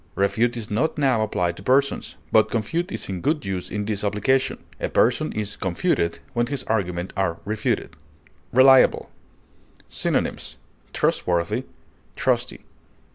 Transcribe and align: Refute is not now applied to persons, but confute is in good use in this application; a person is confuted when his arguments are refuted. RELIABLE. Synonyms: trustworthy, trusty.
Refute 0.15 0.57
is 0.57 0.71
not 0.71 0.97
now 0.97 1.21
applied 1.21 1.55
to 1.55 1.61
persons, 1.61 2.15
but 2.31 2.49
confute 2.49 2.91
is 2.91 3.07
in 3.07 3.21
good 3.21 3.45
use 3.45 3.69
in 3.69 3.85
this 3.85 4.03
application; 4.03 4.57
a 4.79 4.89
person 4.89 5.31
is 5.33 5.55
confuted 5.55 6.17
when 6.33 6.47
his 6.47 6.63
arguments 6.63 7.13
are 7.15 7.37
refuted. 7.45 7.95
RELIABLE. 8.51 9.11
Synonyms: 9.89 10.57
trustworthy, 10.91 11.65
trusty. 12.15 12.61